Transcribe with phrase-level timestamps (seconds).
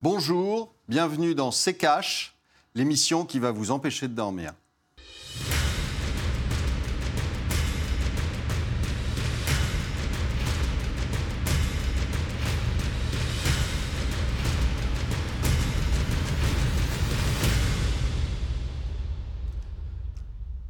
[0.00, 2.38] Bonjour, bienvenue dans C'est Cash,
[2.76, 4.52] l'émission qui va vous empêcher de dormir.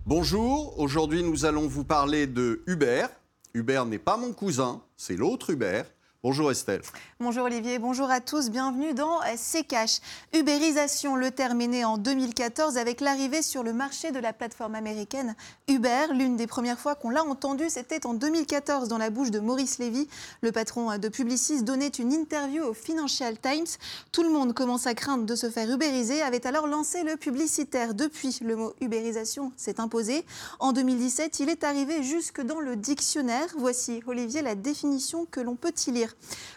[0.07, 3.11] Bonjour, aujourd'hui nous allons vous parler de Hubert.
[3.53, 5.85] Hubert n'est pas mon cousin, c'est l'autre Hubert.
[6.25, 6.83] Bonjour Estelle.
[7.21, 10.01] Bonjour Olivier, bonjour à tous, bienvenue dans C-Cash.
[10.35, 14.75] Uberisation, le terme est né en 2014 avec l'arrivée sur le marché de la plateforme
[14.75, 15.37] américaine
[15.69, 16.07] Uber.
[16.13, 19.79] L'une des premières fois qu'on l'a entendu, c'était en 2014 dans la bouche de Maurice
[19.79, 20.09] Lévy.
[20.41, 23.79] Le patron de Publicis donnait une interview au Financial Times.
[24.11, 27.95] Tout le monde commence à craindre de se faire ubériser, avait alors lancé le publicitaire.
[27.95, 30.27] Depuis, le mot ubérisation s'est imposé.
[30.59, 33.47] En 2017, il est arrivé jusque dans le dictionnaire.
[33.57, 36.08] Voici, Olivier, la définition que l'on peut y lire.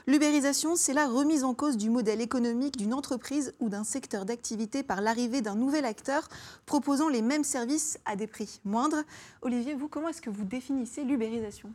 [0.07, 4.83] L'ubérisation, c'est la remise en cause du modèle économique d'une entreprise ou d'un secteur d'activité
[4.83, 6.27] par l'arrivée d'un nouvel acteur
[6.65, 9.03] proposant les mêmes services à des prix moindres.
[9.41, 11.71] Olivier, vous, comment est-ce que vous définissez l'ubérisation?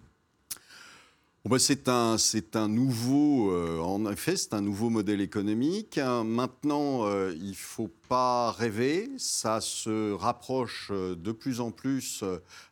[1.49, 5.97] Bah, c'est un, nouveau, euh, en effet, c'est un nouveau modèle économique.
[5.97, 9.09] Maintenant, euh, il ne faut pas rêver.
[9.17, 12.25] Ça se rapproche euh, de plus en plus,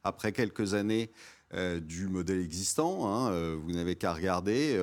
[0.03, 1.13] après quelques années,
[1.57, 3.07] euh, du modèle existant.
[3.07, 4.77] Hein, euh, vous n'avez qu'à regarder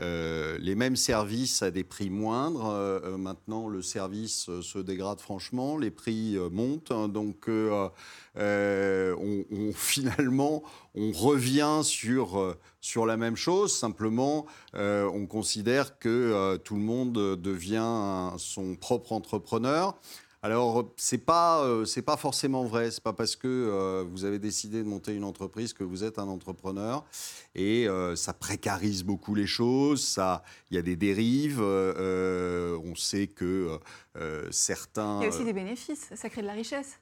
[0.00, 2.74] euh, les mêmes services à des prix moindres.
[3.16, 6.90] maintenant, le service se dégrade franchement, les prix montent.
[6.90, 7.92] Hein, donc, on,
[9.74, 10.64] finalement,
[10.96, 13.76] on revient sur, sur la même chose.
[13.76, 20.00] Simplement, on considère que tout le monde devient son propre entrepreneur.
[20.40, 22.92] Alors, c'est pas, euh, c'est pas forcément vrai.
[22.92, 26.18] C'est pas parce que euh, vous avez décidé de monter une entreprise que vous êtes
[26.18, 27.04] un entrepreneur.
[27.56, 30.04] Et euh, ça précarise beaucoup les choses.
[30.04, 31.60] Ça, il y a des dérives.
[31.60, 33.78] on sait que
[34.50, 35.18] certains.
[35.20, 36.08] Il y a aussi des bénéfices.
[36.14, 37.00] Ça crée de la richesse.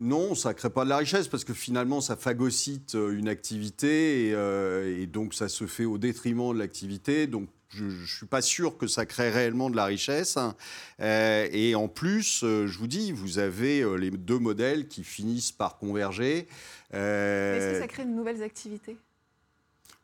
[0.00, 4.28] Non, ça ne crée pas de la richesse parce que finalement, ça phagocyte une activité
[4.28, 7.26] et, et donc ça se fait au détriment de l'activité.
[7.26, 10.38] Donc je ne suis pas sûr que ça crée réellement de la richesse.
[11.00, 15.04] Euh, et en plus, euh, je vous dis, vous avez euh, les deux modèles qui
[15.04, 16.48] finissent par converger.
[16.92, 18.96] Est-ce que ça crée de nouvelles activités?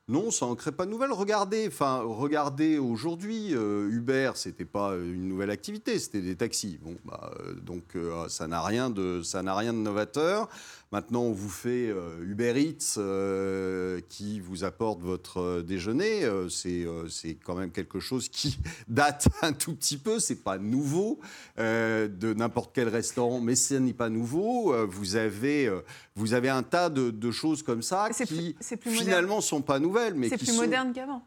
[0.08, 1.12] Non, ça n'en crée pas de nouvelles.
[1.12, 6.78] Regardez, enfin, regardez aujourd'hui, Uber, c'était pas une nouvelle activité, c'était des taxis.
[6.80, 7.96] Bon, bah, donc
[8.28, 10.48] ça n'a rien de, ça n'a rien de novateur.
[10.92, 16.22] Maintenant, on vous fait euh, Uber Eats euh, qui vous apporte votre euh, déjeuner.
[16.48, 18.58] c'est quand même quelque chose qui
[18.88, 20.20] date un tout petit peu.
[20.20, 21.18] C'est pas nouveau
[21.58, 24.74] de n'importe quel restaurant, mais ce n'est pas nouveau.
[24.86, 25.70] vous avez
[26.16, 30.28] vous avez un tas de, choses comme ça qui finalement ne sont pas nouvelles, mais
[30.28, 31.22] c'est plus moderne qu'avant.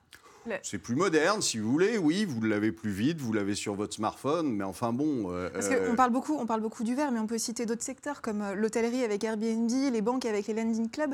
[0.64, 3.94] C'est plus moderne, si vous voulez, oui, vous l'avez plus vite, vous l'avez sur votre
[3.94, 5.32] smartphone, mais enfin bon...
[5.32, 7.66] Euh, Parce qu'on euh, parle beaucoup, on parle beaucoup du verre, mais on peut citer
[7.66, 11.14] d'autres secteurs comme euh, l'hôtellerie avec Airbnb, les banques avec les landing clubs.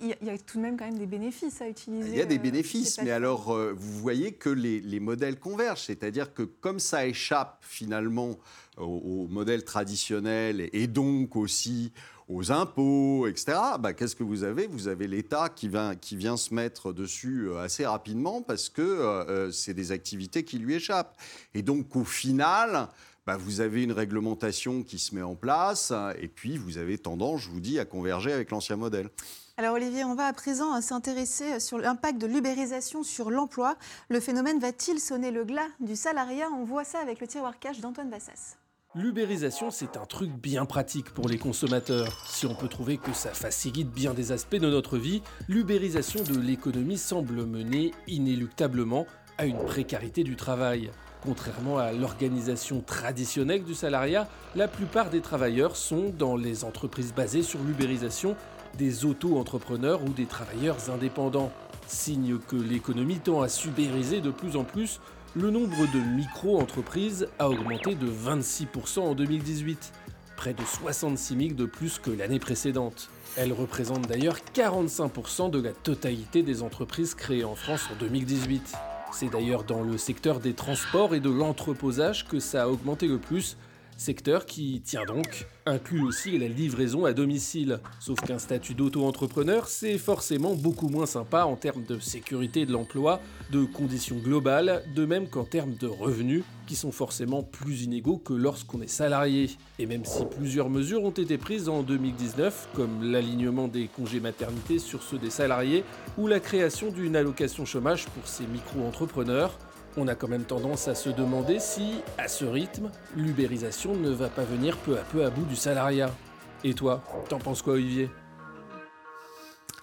[0.00, 2.10] Il y, a tout de même quand même des bénéfices à utiliser.
[2.10, 6.44] Il y a des bénéfices, mais alors vous voyez que les, modèles convergent, c'est-à-dire que
[6.44, 8.36] comme ça échappe finalement
[8.76, 11.90] au, au modèle traditionnel et donc aussi
[12.28, 14.66] aux impôts, etc., bah, qu'est-ce que vous avez?
[14.66, 18.82] Vous avez l'État qui vient, qui vient se mettre dessus euh, assez rapidement parce que
[18.82, 21.16] euh, euh, c'est des activités qui lui échappent.
[21.54, 22.88] Et donc, au final,
[23.26, 27.42] bah, vous avez une réglementation qui se met en place et puis vous avez tendance,
[27.42, 29.08] je vous dis, à converger avec l'ancien modèle.
[29.56, 33.76] Alors Olivier, on va à présent s'intéresser sur l'impact de l'ubérisation sur l'emploi.
[34.08, 36.48] Le phénomène va-t-il sonner le glas du salariat?
[36.54, 38.56] On voit ça avec le tiroir cash d'Antoine Vassas.
[38.94, 42.24] L'ubérisation, c'est un truc bien pratique pour les consommateurs.
[42.26, 46.40] Si on peut trouver que ça facilite bien des aspects de notre vie, l'ubérisation de
[46.40, 49.06] l'économie semble mener inéluctablement
[49.36, 50.90] à une précarité du travail.
[51.22, 57.42] Contrairement à l'organisation traditionnelle du salariat, la plupart des travailleurs sont, dans les entreprises basées
[57.42, 58.36] sur l'ubérisation,
[58.78, 61.52] des auto-entrepreneurs ou des travailleurs indépendants.
[61.86, 64.98] Signe que l'économie tend à s'ubériser de plus en plus
[65.36, 69.92] le nombre de micro-entreprises a augmenté de 26% en 2018,
[70.36, 73.10] près de 66 000 de plus que l'année précédente.
[73.36, 78.72] Elles représentent d'ailleurs 45% de la totalité des entreprises créées en France en 2018.
[79.12, 83.18] C'est d'ailleurs dans le secteur des transports et de l'entreposage que ça a augmenté le
[83.18, 83.56] plus,
[83.98, 87.80] secteur qui, tient donc, inclut aussi la livraison à domicile.
[88.00, 93.20] Sauf qu'un statut d'auto-entrepreneur, c'est forcément beaucoup moins sympa en termes de sécurité de l'emploi,
[93.50, 98.34] de conditions globales, de même qu'en termes de revenus, qui sont forcément plus inégaux que
[98.34, 99.50] lorsqu'on est salarié.
[99.78, 104.78] Et même si plusieurs mesures ont été prises en 2019, comme l'alignement des congés maternité
[104.78, 105.82] sur ceux des salariés,
[106.16, 109.58] ou la création d'une allocation chômage pour ces micro-entrepreneurs,
[110.00, 114.28] On a quand même tendance à se demander si, à ce rythme, l'ubérisation ne va
[114.28, 116.14] pas venir peu à peu à bout du salariat.
[116.62, 118.08] Et toi, t'en penses quoi Olivier?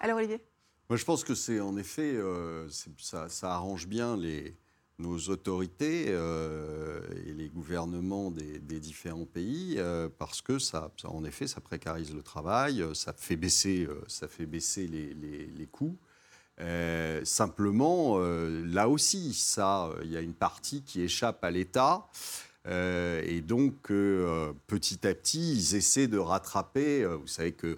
[0.00, 0.40] Alors Olivier?
[0.88, 2.66] Moi je pense que c'est en effet, euh,
[2.98, 4.56] ça, ça, arrange bien les,
[4.98, 11.46] nos autorités euh, et les gouvernements des, différents pays euh, parce que ça, en effet,
[11.46, 15.98] ça précarise le travail, ça fait baisser, ça fait baisser les, les, coûts.
[17.24, 22.06] Simplement, là aussi, ça, il y a une partie qui échappe à l'État.
[22.66, 23.74] et donc,
[24.66, 27.04] petit à petit, ils essaient de rattraper.
[27.04, 27.76] vous savez que euh,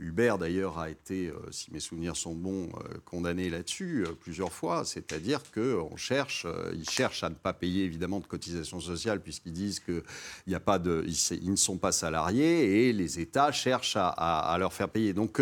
[0.00, 4.84] Hubert, d'ailleurs, a été, euh, si mes souvenirs sont bons, euh, condamné là-dessus plusieurs fois.
[4.84, 9.80] C'est-à-dire qu'on cherche, ils cherchent à ne pas payer évidemment de cotisations sociales puisqu'ils disent
[9.80, 14.72] qu'ils a pas de, ils, ne sont pas salariés et les États cherchent à, leur
[14.72, 15.12] faire payer.
[15.12, 15.40] Donc,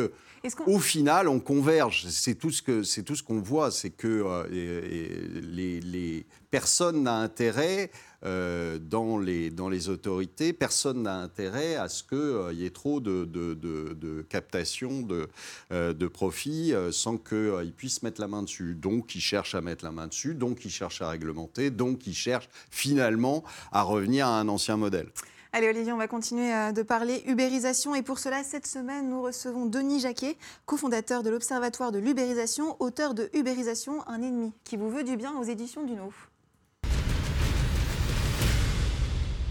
[0.67, 2.07] au final, on converge.
[2.09, 7.11] C'est tout ce que c'est tout ce qu'on voit, c'est que les, les, personnes n'ont
[7.11, 7.91] intérêt
[8.25, 13.25] euh, dans, les, autorités, personne n'a intérêt à ce qu'il euh, y ait trop de,
[13.25, 15.29] de, de, captation de,
[15.73, 18.75] euh, profits sans qu'ils puissent mettre la main dessus.
[18.75, 22.15] Donc, ils cherchent à mettre la main dessus, donc ils cherchent à réglementer, donc ils
[22.15, 23.43] cherchent finalement
[23.73, 25.09] à revenir à un ancien modèle.
[25.53, 29.67] Allez Olivier, on va continuer de parler ubérisation et pour cela, cette semaine, nous recevons
[29.67, 35.05] Denis Jacquet, cofondateur de l'Observatoire de l'ubérisation, auteur de Ubérisation, un ennemi qui vous veut
[35.05, 36.13] du bien aux éditions du Nou.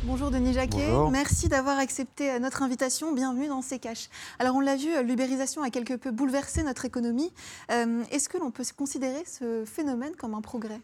[0.03, 3.13] Bonjour Denis Jacquet, merci d'avoir accepté euh, notre invitation.
[3.13, 4.09] Bienvenue dans ces caches.
[4.39, 7.31] Alors on l'a vu, euh, l'ubérisation a quelque peu bouleversé notre économie.
[7.71, 10.81] Euh, est-ce que l'on peut considérer ce phénomène comme un progrès?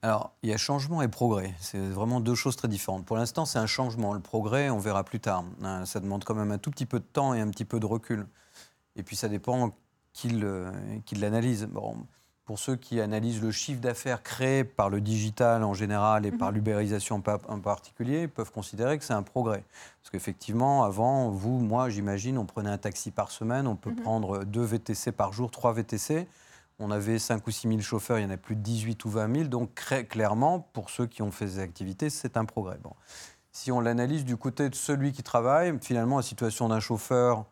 [0.00, 1.54] Alors, il y a changement et progrès.
[1.60, 3.04] C'est vraiment deux choses très différentes.
[3.04, 4.14] Pour l'instant, c'est un changement.
[4.14, 5.44] Le progrès, on verra plus tard.
[5.62, 7.78] Hein, ça demande quand même un tout petit peu de temps et un petit peu
[7.78, 8.26] de recul.
[8.96, 9.76] Et puis, ça dépend
[10.12, 11.66] qui l'analyse.
[11.70, 12.06] Bon,
[12.44, 16.50] pour ceux qui analysent le chiffre d'affaires créé par le digital en général et par
[16.50, 16.56] mhm.
[16.56, 19.64] l'ubérisation en particulier, peuvent considérer que c'est un progrès.
[20.02, 24.02] Parce qu'effectivement, avant, vous, moi, j'imagine, on prenait un taxi par semaine, on peut mhm.
[24.02, 26.28] prendre deux VTC par jour, trois VTC.
[26.80, 29.10] On avait 5 ou 6 000 chauffeurs, il y en a plus de 18 ou
[29.10, 29.48] 20 000.
[29.48, 29.74] Donc,
[30.08, 32.78] clairement, pour ceux qui ont fait ces activités, c'est un progrès.
[32.82, 32.92] Bon.
[33.52, 37.46] Si on l'analyse du côté de celui qui travaille, finalement, la situation d'un chauffeur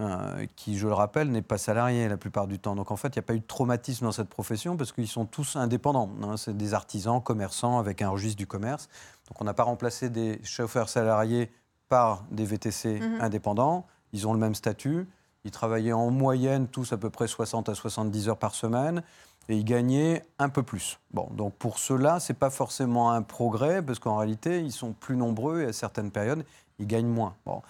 [0.00, 2.76] euh, qui, je le rappelle, n'est pas salarié la plupart du temps.
[2.76, 5.08] Donc en fait, il n'y a pas eu de traumatisme dans cette profession parce qu'ils
[5.08, 6.10] sont tous indépendants.
[6.22, 6.36] Hein.
[6.36, 8.88] C'est des artisans, commerçants avec un registre du commerce.
[9.28, 11.50] Donc on n'a pas remplacé des chauffeurs salariés
[11.88, 13.20] par des VTC mhm.
[13.20, 13.86] indépendants.
[14.12, 15.08] Ils ont le même statut.
[15.44, 19.02] Ils travaillaient en moyenne tous à peu près 60 à 70 heures par semaine
[19.48, 20.98] et ils gagnaient un peu plus.
[21.12, 24.92] Bon, donc pour ceux-là, ce n'est pas forcément un progrès parce qu'en réalité, ils sont
[24.92, 26.44] plus nombreux et à certaines périodes,
[26.78, 27.34] ils gagnent moins.
[27.46, 27.62] Bon.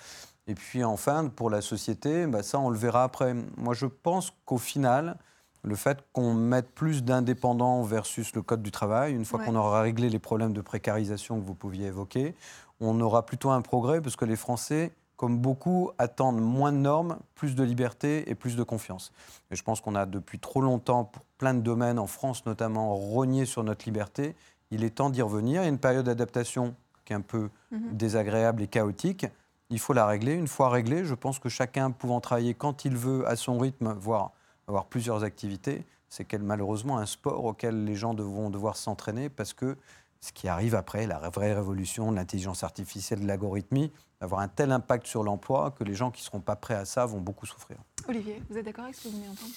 [0.49, 3.35] Et puis enfin, pour la société, bah, ça, on le verra après.
[3.59, 5.19] Moi, je pense qu'au final,
[5.63, 9.83] le fait qu'on mette plus d'indépendants versus le Code du travail, une fois qu'on aura
[9.83, 12.35] réglé les problèmes de précarisation que vous pouviez évoquer,
[12.81, 17.19] on aura plutôt un progrès parce que les Français, comme beaucoup, attendent moins de normes,
[17.35, 19.13] plus de liberté et plus de confiance.
[19.51, 22.95] Et je pense qu'on a depuis trop longtemps, pour plein de domaines, en France notamment,
[22.95, 24.35] rogné sur notre liberté.
[24.71, 25.61] Il est temps d'y revenir.
[25.61, 26.75] Il y a une période d'adaptation
[27.05, 27.97] qui est un peu mhm.
[27.97, 29.27] désagréable et chaotique
[29.71, 30.35] il faut la régler.
[30.35, 33.93] Une fois réglée, je pense que chacun pouvant travailler quand il veut, à son rythme,
[33.93, 34.33] voire
[34.67, 39.77] avoir plusieurs activités, c'est malheureusement un sport auquel les gens vont devoir s'entraîner parce que
[40.21, 44.73] ce qui arrive après, la vraie révolution de l'intelligence artificielle, de l'algorithmie, avoir un tel
[44.73, 47.47] impact sur l'emploi que les gens qui ne seront pas prêts à ça vont beaucoup
[47.47, 47.79] souffrir.
[48.09, 49.53] Olivier, vous êtes d'accord avec ce que vous venez d'entendre?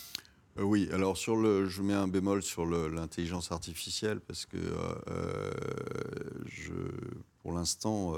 [0.57, 4.95] Euh, oui, alors sur le, je mets un bémol sur l'intelligence artificielle parce que euh,
[5.09, 5.51] euh,
[7.41, 8.15] pour l'instant,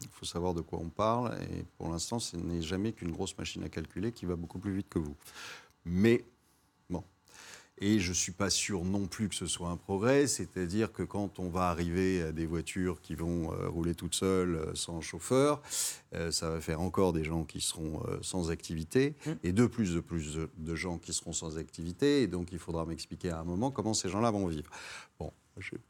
[0.00, 3.36] il faut savoir de quoi on parle et pour l'instant, ce n'est jamais qu'une grosse
[3.36, 5.16] machine à calculer qui va beaucoup plus vite que vous.
[7.78, 11.02] Et je ne suis pas sûr non plus que ce soit un progrès, c'est-à-dire que
[11.02, 15.00] quand on va arriver à des voitures qui vont euh, rouler toutes seules, euh, sans
[15.00, 15.60] chauffeur,
[16.14, 19.30] euh, ça va faire encore des gens qui seront sans activité, mmh.
[19.42, 22.84] et de plus de plus de, gens qui seront sans activité, et donc il faudra
[22.84, 24.70] m'expliquer à un moment comment ces gens-là vont vivre.
[25.18, 25.32] Bon,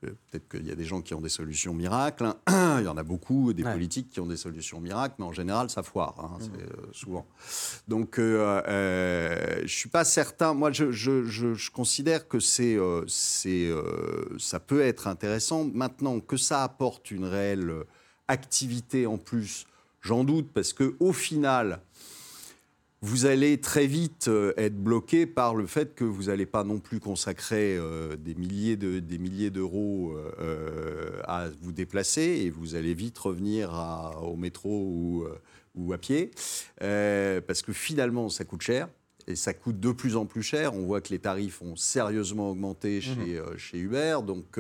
[0.01, 2.35] Peut-être qu'il y a des gens qui ont des solutions miracles.
[2.49, 5.71] Il y en a beaucoup, des politiques qui ont des solutions miracles, mais en général,
[5.71, 6.61] ça foire, hein, mmh.
[6.61, 7.27] euh, souvent.
[7.89, 10.53] Donc, euh, euh, je ne suis pas certain.
[10.53, 13.71] Moi, je, je, considère que c'est, c'est,
[14.39, 15.65] ça peut être intéressant.
[15.73, 17.73] Maintenant, que ça apporte une réelle
[18.29, 19.67] activité en plus,
[20.03, 21.81] j'en doute, parce qu'au final,
[23.05, 26.79] vous allez très vite euh, être bloqué par le fait que vous n'allez pas non
[26.79, 32.77] plus consacrer euh, des milliers de, des milliers d'euros euh, à vous déplacer et vous
[32.77, 33.73] allez vite revenir
[34.23, 35.27] au métro ou,
[35.75, 36.31] ou à pied
[36.79, 38.89] parce que finalement ça coûte cher
[39.27, 40.75] et ça coûte de plus en plus cher.
[40.75, 44.19] On voit que les tarifs ont sérieusement augmenté chez, euh, chez Uber.
[44.27, 44.59] Donc,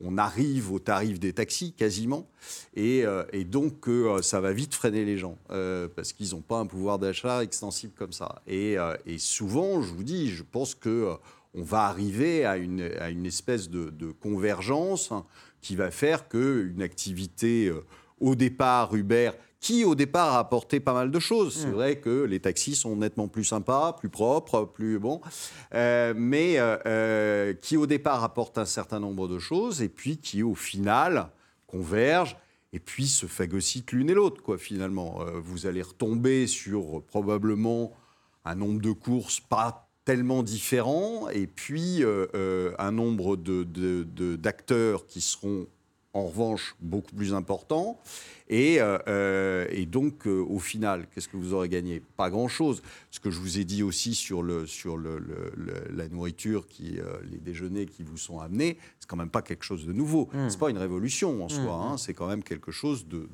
[0.00, 2.28] on arrive au tarif des taxis quasiment.
[2.74, 6.58] Et, euh, donc, euh, ça va vite freiner les gens euh, parce qu'ils n'ont pas
[6.58, 8.42] un pouvoir d'achat extensible comme ça.
[8.46, 8.76] Et,
[9.18, 11.14] souvent, je vous dis, je pense que
[11.52, 15.24] on va arriver à une, espèce de, convergence hein,
[15.60, 17.72] qui va faire qu'une activité
[18.20, 21.54] au départ Uber, qui au départ a apporté pas mal de choses.
[21.54, 25.20] C'est vrai que les taxis sont nettement plus sympas, plus propres, plus bon,
[25.74, 30.16] euh, mais euh, euh, qui au départ apporte un certain nombre de choses et puis
[30.16, 31.28] qui au final
[31.66, 32.36] convergent
[32.72, 35.20] et puis se phagocytent l'une et l'autre, quoi, finalement.
[35.20, 37.92] Euh, vous allez retomber sur probablement
[38.46, 42.02] un nombre de courses pas tellement différents et puis
[42.78, 45.66] un nombre de- de- de- d'acteurs qui seront
[46.12, 48.00] en revanche beaucoup plus importants.
[48.48, 52.02] Et, euh, euh, et donc, euh, au final, qu'est-ce que vous aurez gagné?
[52.16, 52.82] Pas grand-chose.
[53.12, 56.66] Ce que je vous ai dit aussi sur, le, sur le, le- le- la nourriture,
[56.66, 59.92] qui, euh, les déjeuners qui vous sont amenés, c'est quand même pas quelque chose de
[59.92, 60.28] nouveau.
[60.48, 61.74] C'est pas une révolution en soi.
[61.74, 61.96] hein.
[61.96, 63.28] C'est quand même quelque chose de,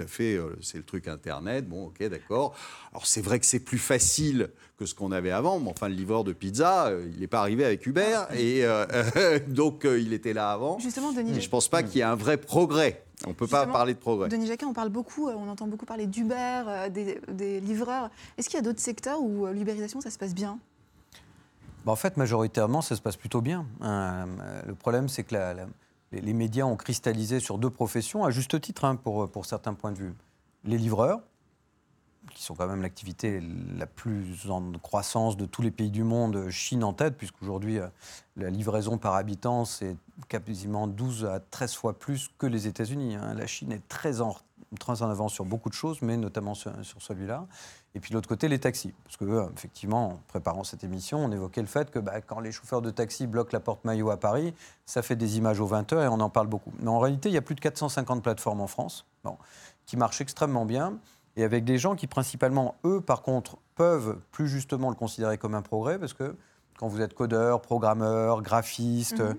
[0.00, 0.36] à fait.
[0.36, 1.68] euh, c'est le truc Internet.
[1.68, 2.54] Bon, ok, d'accord.
[2.92, 5.94] Alors c'est vrai que c'est plus facile que ce qu'on avait avant, mais enfin le
[5.94, 10.12] livreur de pizza, euh, il n'est pas arrivé avec Uber et euh, donc euh, il
[10.12, 10.78] était là avant.
[10.78, 13.02] Justement, Denis, Et je pense pas qu'il y ait un vrai progrès.
[13.26, 14.28] On peut pas parler de progrès.
[14.28, 18.10] Denis Jacquin, on parle beaucoup, on entend beaucoup parler d'Uber, des, des livreurs.
[18.36, 20.58] Est-ce qu'il y a d'autres secteurs où l'ubérisation, ça se passe bien?
[21.84, 23.66] Bah, en fait, majoritairement, ça se passe plutôt bien.
[23.82, 24.24] Euh,
[24.68, 25.66] le problème, c'est que la- la-
[26.12, 29.92] les, médias ont cristallisé sur deux professions, à juste titre, hein, pour, pour certains points
[29.92, 30.14] de vue.
[30.64, 31.20] Les livreurs,
[32.34, 33.40] qui sont quand même l'activité
[33.76, 37.88] la plus en croissance de tous les pays du monde, Chine en tête, puisqu'aujourd'hui, euh,
[38.36, 39.96] la livraison par habitant, c'est
[40.28, 43.16] quasiment 12 à 13 fois plus que les États-Unis.
[43.16, 43.34] hein.
[43.34, 44.36] La Chine est très en,
[44.78, 47.46] très en avance sur beaucoup de choses, mais notamment sur celui-là.
[47.94, 48.92] Et puis de l'autre côté, les taxis.
[49.04, 52.40] Parce que, euh, effectivement, en préparant cette émission, on évoquait le fait que bah, quand
[52.40, 54.54] les chauffeurs de taxi bloquent la porte Maillot à Paris,
[54.86, 56.72] ça fait des images aux 20 heures et on en parle beaucoup.
[56.80, 59.36] Mais en réalité, il y a plus de 450 plateformes en France bon,
[59.86, 60.98] qui marchent extrêmement bien
[61.36, 65.54] et avec des gens qui, principalement, eux, par contre, peuvent plus justement le considérer comme
[65.54, 66.36] un progrès parce que
[66.78, 69.36] quand vous êtes codeur, programmeur, graphiste, Mhm.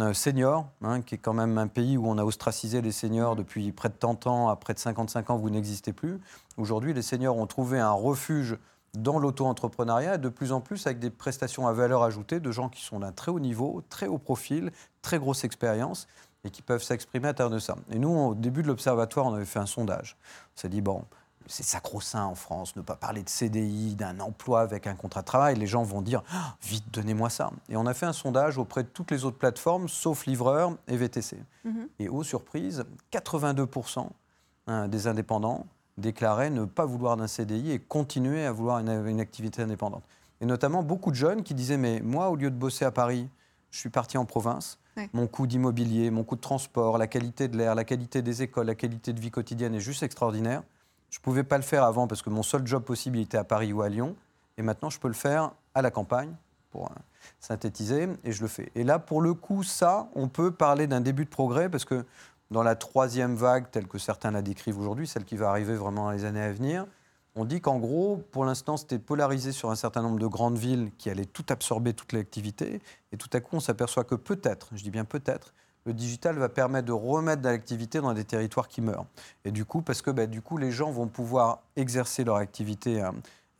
[0.00, 3.36] euh, senior, hein, qui est quand même un pays où on a ostracisé les seniors
[3.36, 6.18] depuis près de 30 ans, à près de 55 ans, vous n'existez plus.
[6.56, 8.58] Aujourd'hui, les seniors ont trouvé un refuge
[8.94, 12.68] dans l'auto-entrepreneuriat, et de plus en plus avec des prestations à valeur ajoutée de gens
[12.68, 16.08] qui sont d'un très haut niveau, très haut profil, très grosse expérience
[16.42, 17.76] et qui peuvent s'exprimer à travers de ça.
[17.92, 20.16] Et nous, au début de l'Observatoire, on avait fait un sondage.
[20.56, 21.04] On s'est dit, bon,
[21.50, 25.26] c'est sacro-saint en France, ne pas parler de CDI, d'un emploi avec un contrat de
[25.26, 25.56] travail.
[25.56, 27.50] Les gens vont dire, Ah, vite, donnez-moi ça.
[27.68, 30.96] Et on a fait un sondage auprès de toutes les autres plateformes, sauf Livreur et
[30.96, 31.36] VTC.
[31.64, 31.88] Mhm.
[31.98, 34.08] Et aux surprises, 82%
[34.68, 35.66] hein, des indépendants
[35.98, 40.04] déclaraient ne pas vouloir d'un CDI et continuer à vouloir une, une activité indépendante.
[40.40, 43.28] Et notamment beaucoup de jeunes qui disaient, mais moi, au lieu de bosser à Paris,
[43.70, 44.78] je suis parti en province.
[44.96, 45.10] Ouais.
[45.12, 48.66] Mon coût d'immobilier, mon coût de transport, la qualité de l'air, la qualité des écoles,
[48.66, 50.62] la qualité de vie quotidienne est juste extraordinaire.
[51.10, 53.44] Je ne pouvais pas le faire avant parce que mon seul job possible était à
[53.44, 54.16] Paris ou à Lyon.
[54.56, 56.34] Et maintenant, je peux le faire à la campagne,
[56.70, 56.94] pour euh,
[57.40, 58.70] synthétiser, et je le fais.
[58.74, 62.04] Et là, pour le coup, ça, on peut parler d'un début de progrès parce que
[62.50, 66.04] dans la troisième vague, telle que certains la décrivent aujourd'hui, celle qui va arriver vraiment
[66.04, 66.86] dans les années à venir,
[67.36, 70.90] on dit qu'en gros, pour l'instant, c'était polarisé sur un certain nombre de grandes villes
[70.98, 72.82] qui allaient tout absorber, toute l'activité.
[73.12, 75.54] Et tout à coup, on s'aperçoit que peut-être, je dis bien peut-être,
[75.86, 79.06] le digital va permettre de remettre de l'activité dans des territoires qui meurent.
[79.44, 83.02] Et du coup, parce que bah, du coup, les gens vont pouvoir exercer leur activité.
[83.02, 83.10] euh,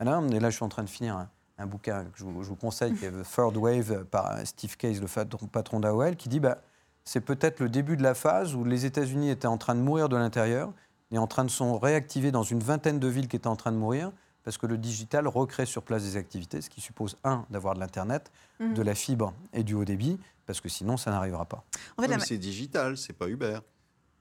[0.01, 3.05] et là, je suis en train de finir un, bouquin que je vous, conseille, qui
[3.05, 6.57] est The Third Wave euh, par Steve Case, le patron- patron d'AOL, qui dit bah,
[7.05, 10.09] c'est peut-être le début de la phase où les États-Unis étaient en train de mourir
[10.09, 10.71] de l'intérieur
[11.11, 13.71] et en train de se réactiver dans une vingtaine de villes qui étaient en train
[13.71, 14.11] de mourir
[14.43, 17.79] parce que le digital recrée sur place des activités, ce qui suppose, un, d'avoir de
[17.79, 18.73] l'Internet, Mhm.
[18.73, 21.63] de la fibre et du haut débit, parce que sinon, ça n'arrivera pas.
[21.97, 23.59] En fait, la c'est digital, c'est pas Uber.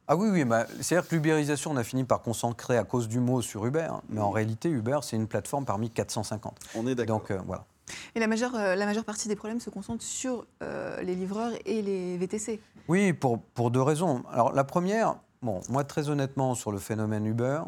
[0.09, 3.21] Ah oui, oui, bah, c'est-à-dire que l'ubérisation, on a fini par concentrer à cause du
[3.21, 6.59] mot sur Uber, hein, mais en réalité, Uber, c'est une plateforme parmi 450.
[6.75, 7.21] On est d'accord.
[7.21, 7.65] Donc euh, voilà.
[8.17, 11.53] et la majeure, euh, la majeure partie des problèmes se concentre sur euh, les livreurs
[11.65, 12.61] et les VTC.
[12.89, 14.25] Oui, pour, pour deux raisons.
[14.33, 17.61] Alors la première, bon, moi très honnêtement sur le phénomène Uber,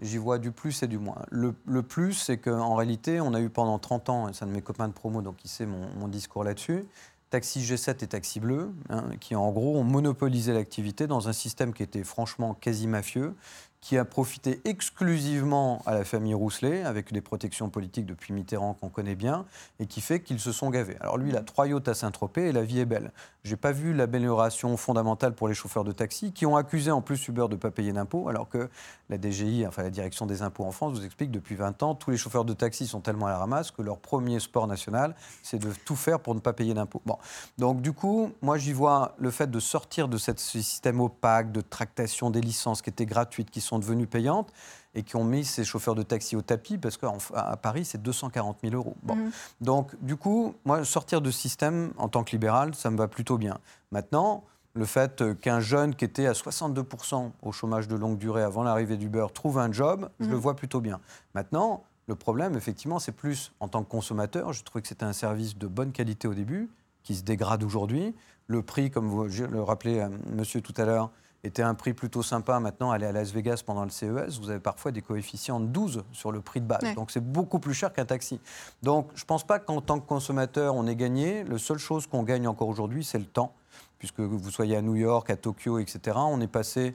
[0.00, 1.22] j'y vois du plus et du moins.
[1.30, 1.52] Le,
[1.82, 4.62] plus, c'est qu'en réalité, on a eu pendant 30 ans, et c'est un de mes
[4.62, 6.84] copains de promo, donc il sait mon, mon discours là-dessus,
[7.30, 11.74] Taxi G7 et Taxi Bleu, hein, qui en gros ont monopolisé l'activité dans un système
[11.74, 13.34] qui était franchement quasi mafieux,
[13.80, 18.88] qui a profité exclusivement à la famille Rousselet, avec des protections politiques depuis Mitterrand qu'on
[18.88, 19.44] connaît bien,
[19.78, 20.96] et qui fait qu'ils se sont gavés.
[21.00, 23.12] Alors lui, il a trois yachts à Saint-Tropez et la vie est belle.
[23.44, 27.00] Je n'ai pas vu l'amélioration fondamentale pour les chauffeurs de taxi, qui ont accusé en
[27.00, 28.68] plus Uber de ne pas payer d'impôts, alors que
[29.08, 32.10] la DGI, enfin la Direction des impôts en France, vous explique depuis 20 ans, tous
[32.10, 35.58] les chauffeurs de taxi sont tellement à la ramasse que leur premier sport national, c'est
[35.58, 37.00] de tout faire pour ne pas payer d'impôts.
[37.06, 37.16] Bon.
[37.56, 41.60] Donc du coup, moi j'y vois le fait de sortir de ce système opaque de
[41.60, 44.52] tractation des licences qui étaient gratuites, qui sont devenues payantes,
[44.94, 48.58] et qui ont mis ces chauffeurs de taxi au tapis parce qu'à Paris, c'est 240
[48.62, 48.96] 000 euros.
[49.02, 49.16] Bon.
[49.16, 49.30] Mhm.
[49.60, 53.08] Donc, du coup, moi, sortir de ce système en tant que libéral, ça me va
[53.08, 53.58] plutôt bien.
[53.92, 54.44] Maintenant,
[54.74, 58.96] le fait qu'un jeune qui était à 62% au chômage de longue durée avant l'arrivée
[58.96, 60.40] d'Uber trouve un job, je le mhm.
[60.40, 61.00] vois plutôt bien.
[61.34, 64.52] Maintenant, le problème, effectivement, c'est plus en tant que consommateur.
[64.52, 66.70] Je trouvais que c'était un service de bonne qualité au début,
[67.02, 68.14] qui se dégrade aujourd'hui.
[68.46, 71.10] Le prix, comme vous le rappelez, euh, monsieur, tout à l'heure,
[71.44, 72.58] était un prix plutôt sympa.
[72.60, 76.04] Maintenant, aller à Las Vegas pendant le CES, vous avez parfois des coefficients de 12
[76.12, 76.94] sur le prix de base.
[76.94, 78.40] Donc c'est beaucoup plus cher qu'un taxi.
[78.82, 81.44] Donc je ne pense pas qu'en tant que consommateur, on ait gagné.
[81.44, 83.54] La seule chose qu'on gagne encore aujourd'hui, c'est le temps.
[83.98, 86.94] Puisque vous soyez à New York, à Tokyo, etc., on est passé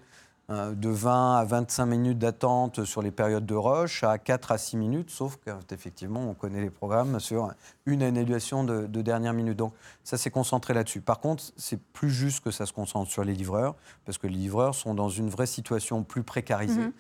[0.50, 4.78] de 20 à 25 minutes d'attente sur les périodes de rush à 4 à 6
[4.78, 7.50] minutes, sauf qu'effectivement, on connaît les programmes sur
[7.86, 9.58] une annulation de, dernière minute.
[9.58, 9.74] Donc,
[10.04, 11.02] ça s'est concentré là-dessus.
[11.02, 14.36] Par contre, c'est plus juste que ça se concentre sur les livreurs, parce que les
[14.36, 16.82] livreurs sont dans une vraie situation plus précarisée.
[16.82, 16.94] Mhm.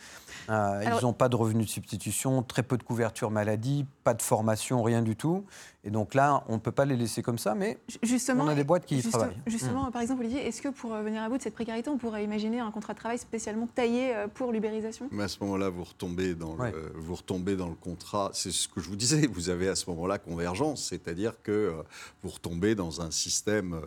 [0.50, 4.21] Euh, ils n'ont pas de revenus de substitution, très peu de couverture maladie, pas de
[4.21, 5.45] formation, rien du tout.
[5.85, 8.55] Et donc là, on ne peut pas les laisser comme ça, mais justement, on a
[8.55, 9.35] des boîtes qui y travaillent.
[9.45, 9.91] Justement, mm.
[9.91, 12.23] par exemple, Olivier, est-ce que pour euh, venir à bout de cette précarité, on pourrait
[12.23, 15.09] imaginer un contrat de travail spécialement taillé euh, pour l'ubérisation?
[15.11, 18.29] Mais à ce moment-là, vous retombez dans le, vous retombez dans le contrat.
[18.33, 19.27] C'est ce que je vous disais.
[19.27, 21.83] Vous avez à ce moment-là convergence, c'est-à-dire que euh,
[22.23, 23.81] vous retombez dans un système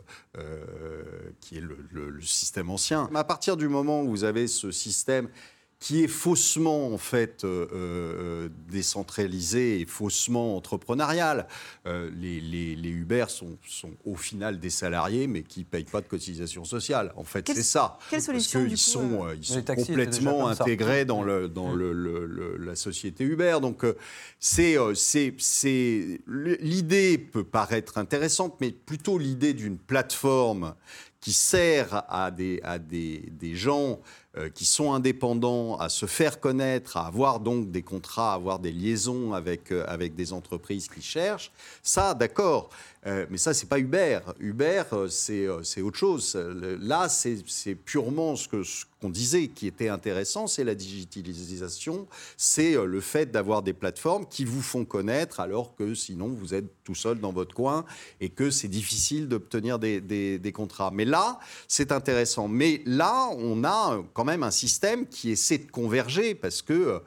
[1.41, 3.09] qui est le, le système ancien.
[3.11, 5.29] Mais à partir du moment où vous avez ce système
[5.79, 11.47] qui est faussement en fait euh, euh, décentralisé et faussement entrepreneurial.
[11.87, 16.01] Euh, les, les, Uber sont, sont, au final des salariés, mais qui ne payent pas
[16.01, 17.13] de cotisation sociale.
[17.17, 17.99] En fait, c'est ça.
[18.11, 23.25] Quelle solution Parce qu'ils sont, ils sont complètement intégrés dans, le, dans le, la société
[23.25, 23.59] Uber.
[23.61, 23.85] Donc,
[24.41, 30.75] c'est, c'est, l'idée peut paraître intéressante, mais plutôt l'idée d'une plateforme
[31.21, 34.01] qui sert à des, à des, des gens
[34.39, 38.59] euh, qui sont indépendants à se faire connaître, à avoir donc des contrats, à avoir
[38.59, 41.51] des liaisons avec, euh, avec des entreprises qui cherchent,
[41.83, 42.69] ça, d'accord.
[43.07, 44.19] Euh, mais ça, c'est pas Uber.
[44.41, 45.49] Uber, c'est
[45.81, 46.35] autre chose.
[46.81, 48.49] Là, c'est purement ce
[49.01, 54.45] qu'on disait qui était intéressant, c'est la digitalisation, c'est le fait d'avoir des plateformes qui
[54.45, 57.85] vous font connaître alors que sinon vous êtes tout seul dans votre coin
[58.21, 60.91] et que c'est difficile d'obtenir des, des, des, contrats.
[60.93, 61.39] Mais là,
[61.69, 62.49] c'est intéressant.
[62.49, 67.01] Mais là, on a quand même un système qui essaie de converger parce que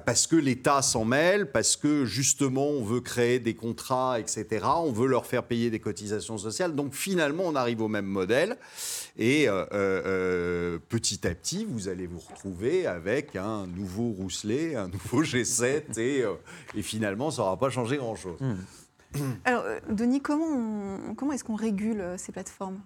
[0.00, 4.66] parce que l'État s'en mêle, parce que justement on veut créer des contrats, etc.
[4.76, 6.74] On veut leur faire payer des cotisations sociales.
[6.74, 8.56] Donc finalement on arrive au même modèle.
[9.18, 14.88] Et euh, euh, petit à petit, vous allez vous retrouver avec un nouveau Rousselet, un
[14.92, 16.34] nouveau G7, et, euh,
[16.74, 18.38] et finalement ça n'aura pas changé grand-chose.
[18.40, 18.54] Hmm.
[19.44, 22.80] Alors, Denis, comment, comment est-ce qu'on régule ces plateformes?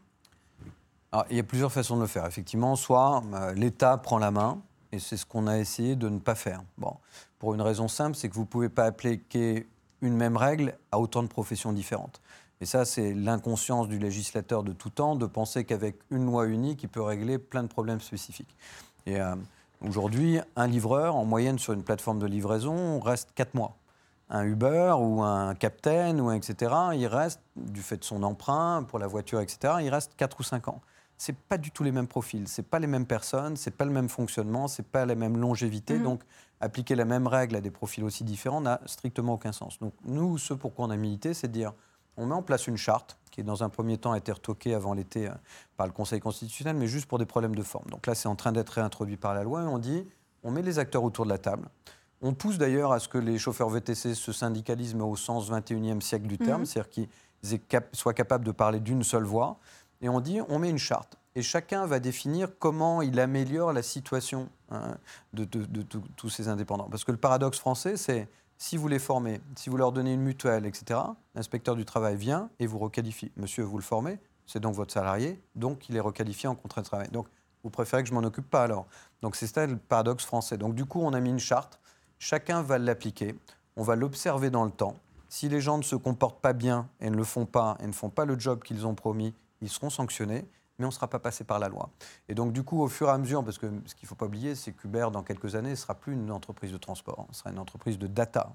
[1.30, 2.26] Il y a plusieurs façons de le faire.
[2.26, 4.60] Effectivement, soit euh, l'État prend la main,
[4.96, 6.62] et c'est ce qu'on a essayé de ne pas faire.
[6.78, 6.96] Bon,
[7.38, 9.68] pour une raison simple, c'est que vous ne pouvez pas appliquer
[10.00, 12.20] une même règle à autant de professions différentes.
[12.60, 16.82] Et ça, c'est l'inconscience du législateur de tout temps, de penser qu'avec une loi unique,
[16.82, 18.56] il peut régler plein de problèmes spécifiques.
[19.04, 19.36] Et euh,
[19.82, 23.76] aujourd'hui, un livreur, en moyenne sur une plateforme de livraison, reste 4 mois.
[24.30, 28.98] Un Uber ou un Captain ou etc., il reste, du fait de son emprunt pour
[28.98, 30.80] la voiture, etc., il reste 4 ou 5 ans
[31.18, 33.90] c'est pas du tout les mêmes profils, c'est pas les mêmes personnes, c'est pas le
[33.90, 35.94] même fonctionnement, c'est pas la même longévité.
[35.94, 36.02] Mhm.
[36.02, 36.22] Donc,
[36.60, 39.78] appliquer la même règle à des profils aussi différents n'a strictement aucun sens.
[39.78, 41.72] Donc, nous, ce pour quoi on a milité, c'est de dire
[42.16, 44.94] on met en place une charte qui, dans un premier temps, a été retoquée avant
[44.94, 45.32] l'été euh,
[45.76, 47.86] par le Conseil constitutionnel, mais juste pour des problèmes de forme.
[47.90, 50.06] Donc là, c'est en train d'être réintroduit par la loi et on dit
[50.42, 51.68] on met les acteurs autour de la table.
[52.22, 56.26] On pousse d'ailleurs à ce que les chauffeurs VTC se syndicalisent au sens 21e siècle
[56.26, 56.66] du terme, mhm.
[56.66, 56.90] c'est-à-dire
[57.42, 59.58] qu'ils soient capables de parler d'une seule voix
[60.00, 61.18] et on dit on met une charte.
[61.34, 64.96] Et chacun va définir comment il améliore la situation hein,
[65.34, 66.88] de, tous ces indépendants.
[66.90, 70.22] Parce que le paradoxe français, c'est si vous les formez, si vous leur donnez une
[70.22, 70.98] mutuelle, etc.,
[71.34, 73.32] l'inspecteur du travail vient et vous requalifie.
[73.36, 76.86] Monsieur, vous le formez, c'est donc votre salarié, donc il est requalifié en contrat de
[76.86, 77.08] travail.
[77.10, 77.26] Donc
[77.64, 78.86] vous préférez que je m'en occupe pas alors.
[79.20, 80.56] Donc c'est ça le paradoxe français.
[80.56, 81.78] Donc du coup, on a mis une charte,
[82.18, 83.34] chacun va l'appliquer,
[83.76, 84.96] on va l'observer dans le temps.
[85.28, 87.92] Si les gens ne se comportent pas bien et ne le font pas et ne
[87.92, 90.44] font pas le job qu'ils ont promis, ils seront sanctionnés.
[90.78, 91.88] mais on ne sera pas passé par la loi.
[92.28, 94.14] Et donc, du coup, au fur et à mesure, parce que ce qu'il ne faut
[94.14, 97.38] pas oublier, c'est qu'Uber, dans quelques années, ne sera plus une entreprise de transport, ce
[97.40, 98.52] sera une entreprise de data.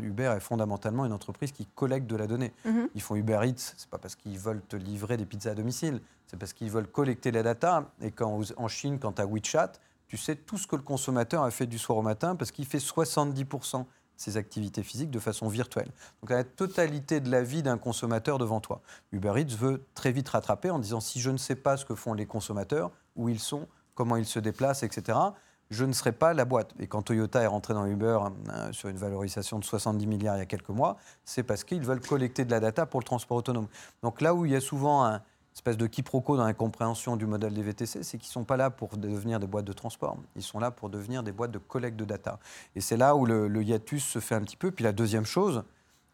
[0.00, 2.52] Uber est fondamentalement une entreprise qui collecte de la donnée.
[2.64, 2.88] Mhm.
[2.94, 5.54] Ils font Uber Eats, ce n'est pas parce qu'ils veulent te livrer des pizzas à
[5.54, 7.90] domicile, c'est parce qu'ils veulent collecter la data.
[8.00, 9.72] Et quand, en Chine, quand tu as WeChat,
[10.06, 12.66] tu sais tout ce que le consommateur a fait du soir au matin, parce qu'il
[12.66, 13.86] fait 70%
[14.20, 15.90] ses activités physiques de façon virtuelle.
[16.20, 18.82] Donc la totalité de la vie d'un consommateur devant toi.
[19.12, 21.94] Uber Eats veut très vite rattraper en disant si je ne sais pas ce que
[21.94, 25.18] font les consommateurs, où ils sont, comment ils se déplacent, etc.,
[25.70, 26.74] je ne serai pas la boîte.
[26.80, 30.40] Et quand Toyota est rentré dans Uber euh, sur une valorisation de 70 milliards il
[30.40, 33.38] y a quelques mois, c'est parce qu'ils veulent collecter de la data pour le transport
[33.38, 33.68] autonome.
[34.02, 35.22] Donc là où il y a souvent un,
[35.54, 38.56] espèce de quiproquo dans la compréhension du modèle des VTC, c'est qu'ils ne sont pas
[38.56, 41.58] là pour devenir des boîtes de transport, ils sont là pour devenir des boîtes de
[41.58, 42.38] collecte de data.
[42.76, 44.70] Et c'est là où le, hiatus se fait un petit peu.
[44.70, 45.64] Puis la deuxième chose,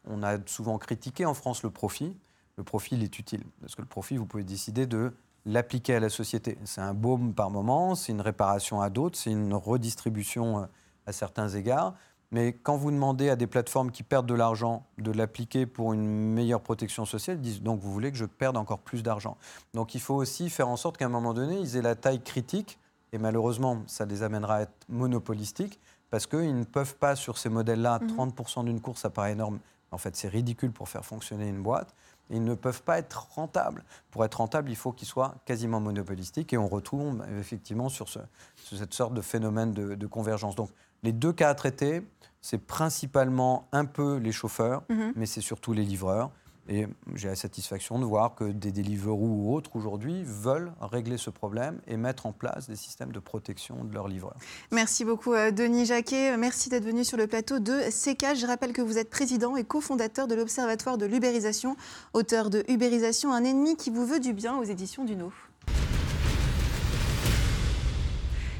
[0.06, 2.16] on a souvent critiqué en France le profit.
[2.56, 3.44] Le profit, il est utile.
[3.60, 5.12] Parce que le profit, vous pouvez décider de
[5.44, 6.58] l'appliquer à la société.
[6.64, 10.66] C'est un baume par moment, c'est une réparation à d'autres, c'est une redistribution euh,
[11.06, 11.94] à certains égards.
[12.32, 16.06] Mais quand vous demandez à des plateformes qui perdent de l'argent de l'appliquer pour une
[16.06, 19.36] meilleure protection sociale, ils disent donc vous voulez que je perde encore plus d'argent.
[19.74, 22.22] Donc il faut aussi faire en sorte qu'à un moment donné, ils aient la taille
[22.22, 22.78] critique,
[23.12, 25.78] et malheureusement, ça les amènera à être monopolistiques,
[26.10, 28.64] parce qu'ils ne peuvent pas, sur ces modèles-là, 30% mhm.
[28.66, 29.58] d'une course, ça paraît énorme.
[29.90, 31.94] En fait, c'est ridicule pour faire fonctionner une boîte.
[32.30, 33.84] Ils ne peuvent pas être rentables.
[34.10, 36.52] Pour être rentable, il faut qu'ils soient quasiment monopolistiques.
[36.52, 38.18] Et on retrouve effectivement sur, ce,
[38.56, 40.56] cette sorte de phénomène de, de convergence.
[40.56, 40.70] Donc,
[41.02, 42.02] les deux cas à traiter,
[42.40, 45.12] c'est principalement un peu les chauffeurs, mhm.
[45.16, 46.30] mais c'est surtout les livreurs.
[46.68, 51.30] Et j'ai la satisfaction de voir que des Deliveroo ou autres aujourd'hui veulent régler ce
[51.30, 54.36] problème et mettre en place des systèmes de protection de leurs livreurs.
[54.72, 56.36] Merci beaucoup euh, Denis Jacquet.
[56.36, 58.36] Merci d'être venu sur le plateau de CK.
[58.36, 61.76] Je rappelle que vous êtes président et cofondateur de l'Observatoire de l'ubérisation,
[62.14, 65.32] auteur de Ubérisation, un ennemi qui vous veut du bien aux éditions du No.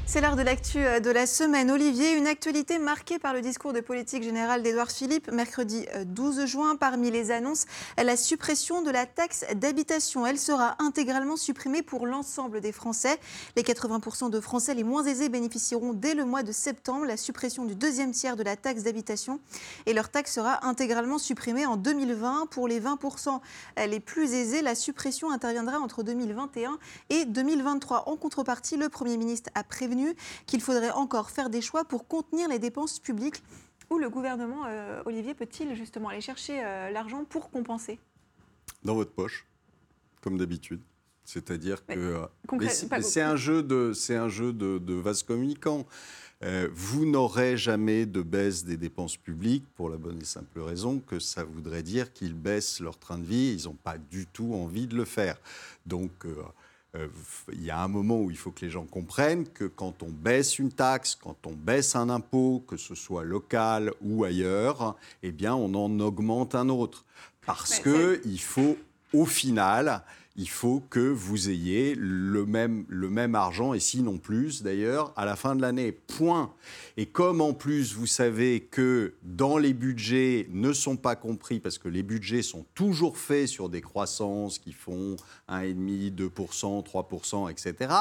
[0.09, 1.69] C'est l'heure de l'actu euh, de la semaine.
[1.69, 6.45] Olivier, une actualité marquée par le discours de politique générale d'Édouard Philippe, mercredi 12 euh,
[6.45, 6.77] juin.
[6.77, 7.65] Parmi les annonces,
[8.01, 10.25] la suppression de la taxe d'habitation.
[10.25, 13.19] Elle sera intégralement supprimée pour l'ensemble des Français.
[13.57, 17.65] Les 80% de Français les moins aisés bénéficieront dès le mois de septembre la suppression
[17.65, 19.41] du deuxième tiers de la taxe d'habitation.
[19.87, 22.47] Et leur taxe sera intégralement supprimée en 2020.
[22.49, 23.41] Pour les 20%
[23.85, 28.07] les plus aisés, la suppression interviendra entre 2021 et 2023.
[28.07, 29.96] En contrepartie, le Premier ministre a prévenu
[30.45, 33.41] qu'il faudrait encore faire des choix pour contenir les dépenses publiques.
[33.89, 37.99] Où le gouvernement, euh, Olivier, peut-il justement aller chercher euh, l'argent pour compenser?
[38.83, 39.45] Dans votre poche,
[40.21, 40.81] comme d'habitude.
[41.23, 45.85] C'est-à-dire que euh, c'est un jeu de c'est un jeu de, de vase communicant.
[46.71, 51.19] vous n'aurez jamais de baisse des dépenses publiques pour la bonne et simple raison que
[51.19, 53.57] ça voudrait dire qu'ils baissent leur train de vie.
[53.57, 55.37] Ils n'ont pas du tout envie de le faire.
[55.85, 56.35] Donc euh,
[57.53, 60.09] il y a un moment où il faut que les gens comprennent que quand on
[60.09, 65.31] baisse une taxe, quand on baisse un impôt, que ce soit local ou ailleurs, eh
[65.31, 67.05] bien, on en augmente un autre.
[67.45, 68.77] Parce qu'il faut,
[69.13, 70.03] au final,
[70.37, 75.25] il faut que vous ayez le même, le même argent, et sinon plus d'ailleurs, à
[75.25, 75.91] la fin de l'année.
[75.91, 76.53] Point.
[76.95, 81.79] Et comme en plus, vous savez que dans les budgets ne sont pas compris, parce
[81.79, 85.15] que les budgets sont toujours faits sur des croissances qui font
[85.49, 87.93] 1,5, 2%, 3%, etc.,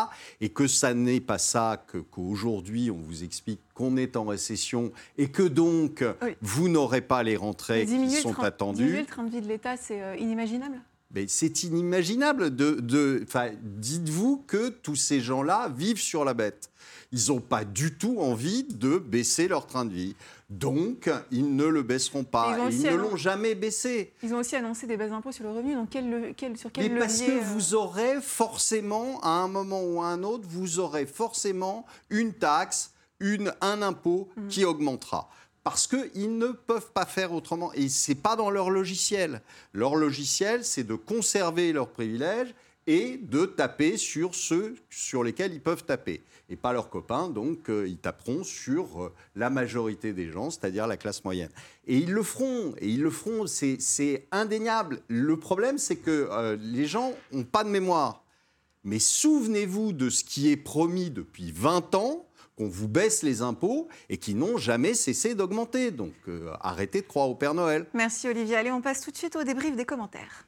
[0.43, 5.29] et que ça n'est pas ça, qu'aujourd'hui on vous explique qu'on est en récession et
[5.29, 6.05] que donc
[6.41, 8.85] vous n'aurez pas les rentrées qui sont attendues.
[8.85, 10.17] Diminuer le train de vie de l'État, c'est euh,
[11.23, 12.55] inimaginable c'est inimaginable.
[12.55, 13.25] De,
[13.63, 16.71] dites-vous que tous ces gens-là vivent sur la bête.
[17.13, 20.17] Ils n'ont pas du tout envie de baisser leur train de vie.
[20.51, 22.69] Donc, ils ne le baisseront pas.
[22.71, 24.13] Ils, ne l'ont jamais baissé.
[24.23, 25.75] Ils ont aussi annoncé des baisses d'impôts sur le revenu.
[25.75, 29.83] Donc, quel, quel, sur quel Mais parce que euh, vous aurez forcément, à un moment
[29.83, 34.49] ou à un autre, vous aurez forcément une taxe, une, un impôt mmh.
[34.49, 35.31] qui augmentera
[35.67, 37.73] parce qu'ils ne peuvent pas faire autrement.
[37.73, 39.43] Et ce n'est pas dans leur logiciel.
[39.73, 42.55] Leur logiciel, c'est de conserver leurs privilèges
[42.87, 46.23] et de taper sur ceux sur lesquels ils peuvent taper.
[46.49, 50.87] Et pas leurs copains, donc euh, ils taperont sur euh, la majorité des gens, c'est-à-dire
[50.87, 51.51] la classe moyenne.
[51.89, 55.01] Et ils le feront, et ils le feront, c'est indéniable.
[55.09, 58.23] Le problème, c'est que euh, les gens n'ont pas de mémoire.
[58.85, 62.25] Mais souvenez-vous de ce qui est promis depuis 20 ans,
[62.57, 65.91] qu'on vous baisse les impôts et qui n'ont jamais cessé d'augmenter.
[65.91, 67.87] Donc euh, arrêtez de croire au Père Noël.
[67.95, 68.57] Merci Olivier.
[68.57, 70.47] Allez, on passe tout de suite au débrief des commentaires.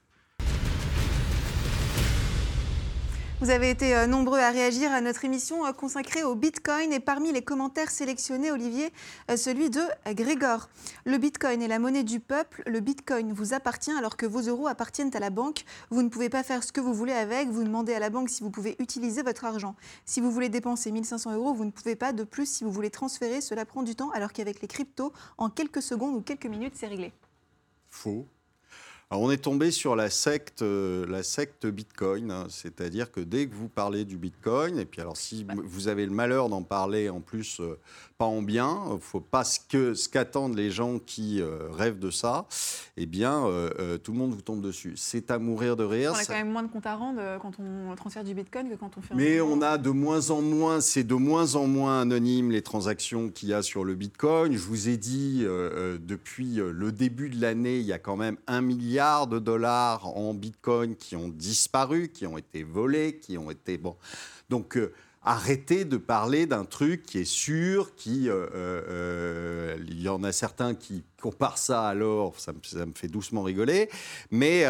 [3.40, 6.98] Vous avez été euh, nombreux à réagir à notre émission euh, consacrée au Bitcoin et
[6.98, 8.92] parmi les commentaires sélectionnés, Olivier,
[9.30, 10.68] euh, celui de Grégor.
[11.04, 12.64] Le Bitcoin est la monnaie du peuple.
[12.66, 15.62] Le Bitcoin vous appartient alors que vos euros appartiennent à la banque.
[15.90, 17.48] Vous ne pouvez pas faire ce que vous voulez avec.
[17.48, 19.76] Vous demandez à la banque si vous pouvez utiliser votre argent.
[20.04, 22.12] Si vous voulez dépenser 1500 euros, vous ne pouvez pas.
[22.12, 25.48] De plus, si vous voulez transférer, cela prend du temps alors qu'avec les cryptos, en
[25.48, 27.12] quelques secondes ou quelques minutes, c'est réglé.
[27.88, 28.26] Faux.
[29.10, 32.46] Alors on est tombé sur la secte, euh, la secte Bitcoin, hein.
[32.50, 36.12] c'est-à-dire que dès que vous parlez du Bitcoin, et puis alors si vous avez le
[36.12, 37.78] malheur d'en parler en plus euh,
[38.18, 41.98] pas en bien, il faut pas ce que ce qu'attendent les gens qui euh, rêvent
[41.98, 42.44] de ça,
[42.98, 43.44] eh bien
[44.04, 44.92] tout le monde vous tombe dessus.
[44.96, 46.12] C'est à mourir de rire.
[46.14, 48.74] On a quand même moins de comptes à rendre quand on transfère du Bitcoin que
[48.74, 49.14] quand on fait.
[49.14, 53.30] Mais on a de moins en moins, c'est de moins en moins anonyme les transactions
[53.30, 54.52] qu'il y a sur le Bitcoin.
[54.52, 58.60] Je vous ai dit depuis le début de l'année, il y a quand même un
[58.60, 63.78] milliard de dollars en Bitcoin qui ont disparu, qui ont été volés, qui ont été...
[63.78, 63.96] Bon.
[64.48, 68.28] Donc, euh, arrêtez de parler d'un truc qui est sûr, qui...
[68.28, 72.92] Euh, euh, il y en a certains qui comparent ça à l'or, ça, ça, me
[72.92, 73.88] fait doucement rigoler.
[74.32, 74.64] Mais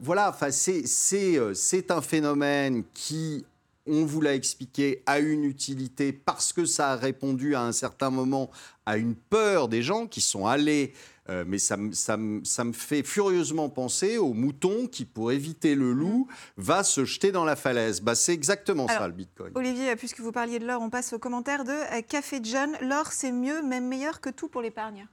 [0.00, 3.44] voilà, c'est un phénomène qui
[3.88, 8.10] on vous l'a expliqué, a une utilité parce que ça a répondu à un certain
[8.10, 8.50] moment
[8.84, 10.92] à une peur des gens qui sont allés
[11.30, 16.82] euh, mais ça, me fait furieusement penser au mouton qui, pour éviter le loup, va
[16.82, 18.00] se jeter dans la falaise.
[18.00, 19.52] Bah, c'est exactement ça le Bitcoin.
[19.54, 22.70] Olivier, puisque vous parliez de l'or, on passe au commentaire de euh, Café John.
[22.80, 25.06] L'or, c'est mieux, même meilleur que tout pour l'épargne.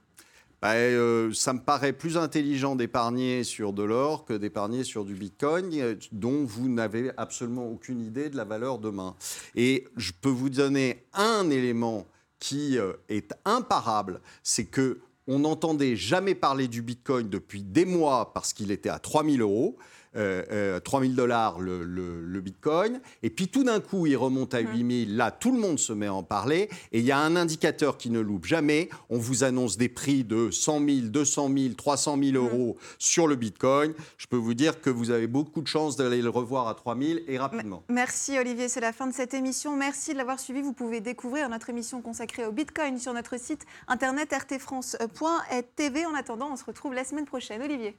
[0.62, 5.14] Bah, euh, ça me paraît plus intelligent d'épargner sur de l'or que d'épargner sur du
[5.14, 9.14] bitcoin, dont vous n'avez absolument aucune idée de la valeur demain.
[9.54, 12.06] Et je peux vous donner un élément
[12.38, 18.52] qui est imparable, c'est que on n'entendait jamais parler du Bitcoin depuis des mois parce
[18.52, 19.76] qu'il était à 3000 euros.
[20.16, 23.00] Euh, 3000 euh, dollars le, Bitcoin.
[23.22, 25.12] Et puis tout d'un coup, il remonte à 8000.
[25.12, 25.16] Mmh.
[25.16, 26.68] Là, tout le monde se met à en parler.
[26.92, 28.88] Et il y a un indicateur qui ne loupe jamais.
[29.10, 33.36] On vous annonce des prix de 100 000, 200 000, 300 000 euros sur le
[33.36, 33.94] Bitcoin.
[34.18, 37.24] Je peux vous dire que vous avez beaucoup de chances d'aller le revoir à 3000
[37.26, 37.82] et rapidement.
[37.88, 39.76] Merci Olivier, c'est la fin de cette émission.
[39.76, 40.62] Merci de l'avoir suivi.
[40.62, 46.06] Vous pouvez découvrir notre émission consacrée au Bitcoin sur notre site internet rtfrance.tv.
[46.06, 47.62] En attendant, on se retrouve la semaine prochaine.
[47.62, 47.96] Olivier.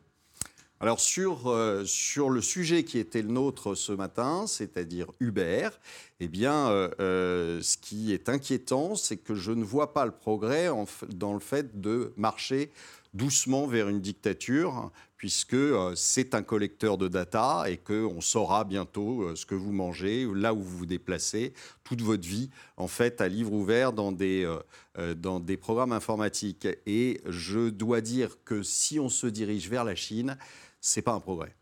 [0.79, 5.69] Alors sur, euh, sur le sujet qui était le nôtre ce matin, c'est-à-dire Uber,
[6.19, 10.11] eh bien, euh, euh, ce qui est inquiétant, c'est que je ne vois pas le
[10.11, 10.69] progrès
[11.09, 12.71] dans le fait de marcher
[13.15, 15.55] doucement vers une dictature, puisque
[15.95, 20.61] c'est un collecteur de data et qu'on saura bientôt ce que vous mangez, là où
[20.61, 24.47] vous vous déplacez, toute votre vie, en fait, à livre ouvert dans des,
[25.15, 26.67] dans des programmes informatiques.
[26.85, 30.37] Et je dois dire que si on se dirige vers la Chine,
[30.87, 31.53] c'est pas un progrès.